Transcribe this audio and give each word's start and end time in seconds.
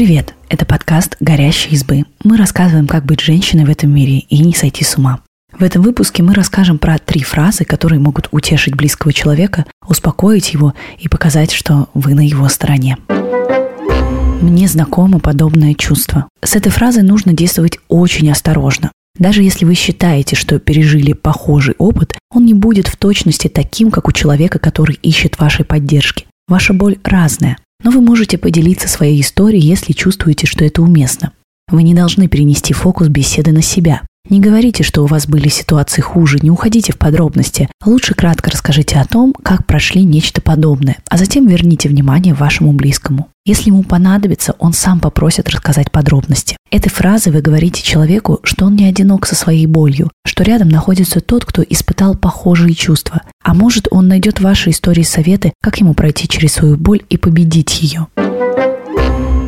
Привет! 0.00 0.34
Это 0.48 0.64
подкаст 0.64 1.18
«Горящие 1.20 1.74
избы». 1.74 2.04
Мы 2.24 2.38
рассказываем, 2.38 2.86
как 2.86 3.04
быть 3.04 3.20
женщиной 3.20 3.66
в 3.66 3.68
этом 3.68 3.94
мире 3.94 4.20
и 4.20 4.38
не 4.38 4.54
сойти 4.54 4.82
с 4.82 4.96
ума. 4.96 5.20
В 5.52 5.62
этом 5.62 5.82
выпуске 5.82 6.22
мы 6.22 6.32
расскажем 6.32 6.78
про 6.78 6.96
три 6.96 7.22
фразы, 7.22 7.66
которые 7.66 8.00
могут 8.00 8.26
утешить 8.32 8.74
близкого 8.74 9.12
человека, 9.12 9.66
успокоить 9.86 10.54
его 10.54 10.72
и 10.98 11.06
показать, 11.08 11.52
что 11.52 11.90
вы 11.92 12.14
на 12.14 12.26
его 12.26 12.48
стороне. 12.48 12.96
Мне 14.40 14.68
знакомо 14.68 15.18
подобное 15.18 15.74
чувство. 15.74 16.30
С 16.42 16.56
этой 16.56 16.72
фразой 16.72 17.02
нужно 17.02 17.34
действовать 17.34 17.78
очень 17.88 18.30
осторожно. 18.30 18.92
Даже 19.18 19.42
если 19.42 19.66
вы 19.66 19.74
считаете, 19.74 20.34
что 20.34 20.58
пережили 20.58 21.12
похожий 21.12 21.74
опыт, 21.76 22.16
он 22.30 22.46
не 22.46 22.54
будет 22.54 22.88
в 22.88 22.96
точности 22.96 23.48
таким, 23.48 23.90
как 23.90 24.08
у 24.08 24.12
человека, 24.12 24.58
который 24.58 24.98
ищет 25.02 25.38
вашей 25.38 25.66
поддержки. 25.66 26.24
Ваша 26.48 26.72
боль 26.72 26.96
разная, 27.04 27.58
но 27.82 27.90
вы 27.90 28.00
можете 28.00 28.38
поделиться 28.38 28.88
своей 28.88 29.20
историей, 29.20 29.62
если 29.62 29.92
чувствуете, 29.92 30.46
что 30.46 30.64
это 30.64 30.82
уместно. 30.82 31.32
Вы 31.68 31.82
не 31.82 31.94
должны 31.94 32.28
перенести 32.28 32.72
фокус 32.72 33.08
беседы 33.08 33.52
на 33.52 33.62
себя. 33.62 34.02
Не 34.28 34.38
говорите, 34.38 34.84
что 34.84 35.02
у 35.02 35.06
вас 35.06 35.26
были 35.26 35.48
ситуации 35.48 36.02
хуже, 36.02 36.38
не 36.42 36.50
уходите 36.50 36.92
в 36.92 36.98
подробности. 36.98 37.68
Лучше 37.84 38.14
кратко 38.14 38.50
расскажите 38.50 38.98
о 38.98 39.06
том, 39.06 39.32
как 39.32 39.66
прошли 39.66 40.04
нечто 40.04 40.42
подобное, 40.42 40.98
а 41.08 41.16
затем 41.16 41.46
верните 41.48 41.88
внимание 41.88 42.34
вашему 42.34 42.72
близкому. 42.72 43.28
Если 43.46 43.70
ему 43.70 43.82
понадобится, 43.82 44.54
он 44.58 44.74
сам 44.74 45.00
попросит 45.00 45.48
рассказать 45.48 45.90
подробности. 45.90 46.56
Этой 46.70 46.90
фразой 46.90 47.32
вы 47.32 47.40
говорите 47.40 47.82
человеку, 47.82 48.40
что 48.44 48.66
он 48.66 48.76
не 48.76 48.84
одинок 48.84 49.26
со 49.26 49.34
своей 49.34 49.66
болью, 49.66 50.10
что 50.26 50.44
рядом 50.44 50.68
находится 50.68 51.20
тот, 51.20 51.46
кто 51.46 51.62
испытал 51.62 52.14
похожие 52.14 52.74
чувства. 52.74 53.22
А 53.42 53.54
может, 53.54 53.88
он 53.90 54.06
найдет 54.06 54.38
в 54.38 54.44
вашей 54.44 54.72
истории 54.72 55.02
советы, 55.02 55.54
как 55.62 55.80
ему 55.80 55.94
пройти 55.94 56.28
через 56.28 56.52
свою 56.52 56.76
боль 56.76 57.02
и 57.08 57.16
победить 57.16 57.82
ее. 57.82 58.06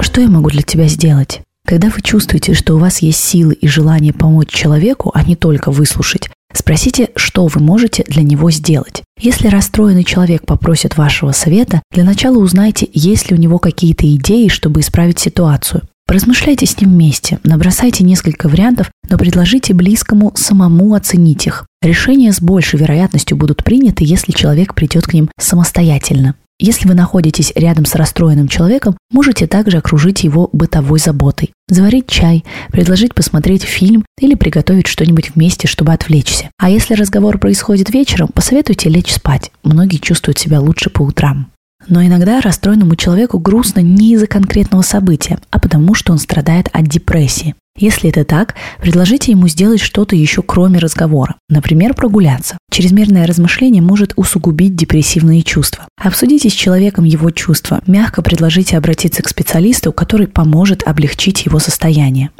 Что 0.00 0.20
я 0.20 0.28
могу 0.28 0.50
для 0.50 0.62
тебя 0.62 0.88
сделать? 0.88 1.40
Когда 1.66 1.90
вы 1.90 2.00
чувствуете, 2.00 2.54
что 2.54 2.76
у 2.76 2.78
вас 2.78 3.00
есть 3.00 3.18
силы 3.18 3.54
и 3.54 3.66
желание 3.66 4.12
помочь 4.12 4.50
человеку, 4.50 5.10
а 5.12 5.24
не 5.24 5.34
только 5.34 5.72
выслушать, 5.72 6.30
спросите, 6.54 7.10
что 7.16 7.44
вы 7.48 7.60
можете 7.60 8.04
для 8.06 8.22
него 8.22 8.52
сделать. 8.52 9.02
Если 9.20 9.48
расстроенный 9.48 10.04
человек 10.04 10.46
попросит 10.46 10.96
вашего 10.96 11.32
совета, 11.32 11.82
для 11.90 12.04
начала 12.04 12.38
узнайте, 12.38 12.88
есть 12.92 13.30
ли 13.30 13.36
у 13.36 13.40
него 13.40 13.58
какие-то 13.58 14.06
идеи, 14.14 14.46
чтобы 14.46 14.80
исправить 14.80 15.18
ситуацию. 15.18 15.82
Поразмышляйте 16.06 16.66
с 16.66 16.80
ним 16.80 16.90
вместе, 16.90 17.40
набросайте 17.42 18.04
несколько 18.04 18.48
вариантов, 18.48 18.92
но 19.10 19.18
предложите 19.18 19.74
близкому 19.74 20.32
самому 20.36 20.94
оценить 20.94 21.48
их. 21.48 21.66
Решения 21.82 22.32
с 22.32 22.40
большей 22.40 22.78
вероятностью 22.78 23.36
будут 23.36 23.64
приняты, 23.64 24.04
если 24.04 24.30
человек 24.30 24.76
придет 24.76 25.08
к 25.08 25.12
ним 25.14 25.28
самостоятельно. 25.36 26.36
Если 26.58 26.88
вы 26.88 26.94
находитесь 26.94 27.52
рядом 27.54 27.84
с 27.84 27.94
расстроенным 27.94 28.48
человеком, 28.48 28.96
можете 29.10 29.46
также 29.46 29.76
окружить 29.76 30.24
его 30.24 30.48
бытовой 30.54 30.98
заботой. 30.98 31.52
Заварить 31.68 32.08
чай, 32.08 32.44
предложить 32.70 33.14
посмотреть 33.14 33.62
фильм 33.64 34.06
или 34.18 34.34
приготовить 34.34 34.86
что-нибудь 34.86 35.34
вместе, 35.34 35.68
чтобы 35.68 35.92
отвлечься. 35.92 36.50
А 36.58 36.70
если 36.70 36.94
разговор 36.94 37.38
происходит 37.38 37.90
вечером, 37.90 38.28
посоветуйте 38.28 38.88
лечь 38.88 39.12
спать. 39.12 39.52
Многие 39.64 39.98
чувствуют 39.98 40.38
себя 40.38 40.60
лучше 40.60 40.88
по 40.88 41.02
утрам. 41.02 41.50
Но 41.88 42.02
иногда 42.02 42.40
расстроенному 42.40 42.96
человеку 42.96 43.38
грустно 43.38 43.80
не 43.80 44.14
из-за 44.14 44.26
конкретного 44.26 44.80
события, 44.80 45.38
а 45.50 45.60
потому 45.60 45.92
что 45.92 46.12
он 46.12 46.18
страдает 46.18 46.70
от 46.72 46.88
депрессии. 46.88 47.54
Если 47.76 48.10
это 48.10 48.24
так, 48.24 48.54
предложите 48.80 49.32
ему 49.32 49.48
сделать 49.48 49.80
что-то 49.80 50.16
еще 50.16 50.42
кроме 50.42 50.78
разговора. 50.78 51.36
Например, 51.48 51.94
прогуляться. 51.94 52.58
Чрезмерное 52.70 53.26
размышление 53.26 53.82
может 53.82 54.12
усугубить 54.16 54.76
депрессивные 54.76 55.42
чувства. 55.42 55.86
Обсудите 56.00 56.48
с 56.48 56.52
человеком 56.52 57.04
его 57.04 57.30
чувства. 57.30 57.80
Мягко 57.86 58.22
предложите 58.22 58.76
обратиться 58.76 59.22
к 59.22 59.28
специалисту, 59.28 59.92
который 59.92 60.26
поможет 60.26 60.86
облегчить 60.86 61.44
его 61.44 61.58
состояние. 61.58 62.30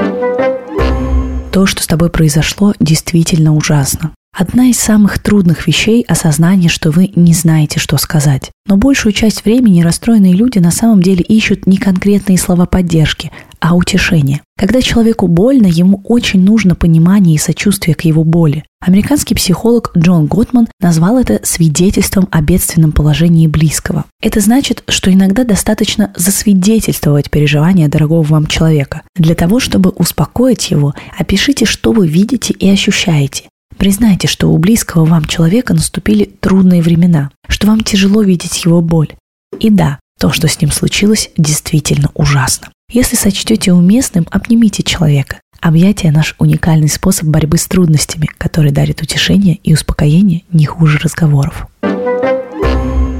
То, 1.53 1.65
что 1.67 1.83
с 1.83 1.87
тобой 1.87 2.11
произошло, 2.11 2.75
действительно 2.81 3.55
ужасно. 3.55 4.13
Одна 4.39 4.67
из 4.67 4.79
самых 4.79 5.19
трудных 5.19 5.67
вещей– 5.67 6.05
осознание, 6.09 6.69
что 6.69 6.91
вы 6.91 7.11
не 7.17 7.33
знаете, 7.33 7.81
что 7.81 7.97
сказать. 7.97 8.51
Но 8.67 8.77
большую 8.77 9.15
часть 9.15 9.47
времени 9.47 9.81
расстроенные 9.81 10.35
люди 10.35 10.59
на 10.59 10.71
самом 10.71 11.03
деле 11.03 11.23
ищут 11.23 11.67
не 11.67 11.79
конкретные 11.79 12.37
слова 12.37 12.67
поддержки, 12.67 13.33
а 13.69 13.75
утешение. 13.75 14.43
Когда 14.57 14.81
человеку 14.81 15.27
больно, 15.27 15.67
ему 15.67 16.01
очень 16.05 16.41
нужно 16.41 16.77
понимание 16.77 17.35
и 17.35 17.39
сочувствие 17.39 17.97
к 17.97 18.03
его 18.03 18.23
боли. 18.23 18.63
Американский 18.81 19.35
психолог 19.35 19.91
Джон 19.99 20.27
Готман 20.27 20.69
назвал 20.81 21.19
это 21.19 21.41
свидетельством 21.43 22.29
о 22.31 22.43
бедственном 22.43 22.93
положении 22.93 23.49
близкого. 23.49 24.05
Это 24.23 24.39
значит, 24.39 24.85
что 24.87 25.13
иногда 25.13 25.43
достаточно 25.43 26.13
засвидетельствовать 26.15 27.29
переживания 27.29 27.89
дорогого 27.89 28.23
вам 28.23 28.47
человека. 28.47 29.03
Для 29.17 29.35
того, 29.35 29.59
чтобы 29.59 29.91
успокоить 29.91 30.71
его, 30.71 30.95
опишите, 31.19 31.65
что 31.65 31.91
вы 31.91 32.07
видите 32.07 32.55
и 32.55 32.71
ощущаете. 32.71 33.49
Признайте, 33.77 34.29
что 34.29 34.49
у 34.49 34.59
близкого 34.59 35.05
вам 35.05 35.25
человека 35.25 35.75
наступили 35.75 36.25
трудные 36.25 36.83
времена, 36.83 37.31
что 37.49 37.67
вам 37.67 37.81
тяжело 37.81 38.23
видеть 38.23 38.65
его 38.65 38.81
боль. 38.81 39.13
И 39.59 39.71
да, 39.71 39.99
то, 40.21 40.31
что 40.31 40.47
с 40.47 40.61
ним 40.61 40.71
случилось, 40.71 41.31
действительно 41.37 42.11
ужасно. 42.15 42.69
Если 42.89 43.17
сочтете 43.17 43.73
уместным, 43.73 44.27
обнимите 44.31 44.85
человека. 44.85 45.41
Объятие– 45.61 46.13
наш 46.13 46.37
уникальный 46.39 46.89
способ 46.89 47.27
борьбы 47.27 47.59
с 47.59 47.67
трудностями, 47.67 48.29
который 48.39 48.71
дарит 48.71 49.03
утешение 49.03 49.57
и 49.65 49.75
успокоение 49.75 50.45
не 50.53 50.67
хуже 50.67 50.99
разговоров. 50.99 51.67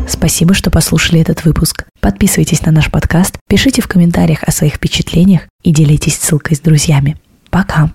Спасибо, 0.09 0.55
что 0.55 0.71
послушали 0.71 1.21
этот 1.21 1.45
выпуск. 1.45 1.85
Подписывайтесь 2.01 2.63
на 2.63 2.71
наш 2.71 2.93
подкаст, 2.93 3.39
пишите 3.49 3.83
в 3.83 3.89
комментариях 3.89 4.45
о 4.45 4.53
своих 4.53 4.75
впечатлениях 4.75 5.43
и 5.65 5.73
делитесь 5.73 6.17
ссылкой 6.17 6.57
с 6.57 6.61
друзьями. 6.61 7.17
Пока! 7.51 7.91